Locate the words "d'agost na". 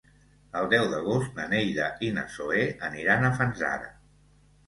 0.93-1.43